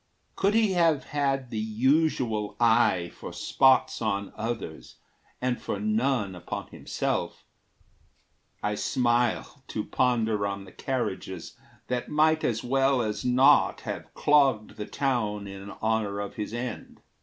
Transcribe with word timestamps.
Could 0.35 0.55
he 0.55 0.71
have 0.71 1.03
had 1.03 1.51
the 1.51 1.59
usual 1.59 2.55
eye 2.59 3.11
for 3.13 3.31
spots 3.31 4.01
On 4.01 4.33
others, 4.35 4.95
and 5.39 5.61
for 5.61 5.79
none 5.79 6.33
upon 6.33 6.69
himself, 6.69 7.45
I 8.63 8.73
smile 8.73 9.63
to 9.67 9.83
ponder 9.83 10.47
on 10.47 10.65
the 10.65 10.71
carriages 10.71 11.55
That 11.85 12.09
might 12.09 12.43
as 12.43 12.63
well 12.63 13.03
as 13.03 13.23
not 13.23 13.81
have 13.81 14.11
clogged 14.15 14.75
the 14.77 14.87
town 14.87 15.45
In 15.45 15.69
honor 15.69 16.19
of 16.19 16.33
his 16.33 16.51
end. 16.51 17.01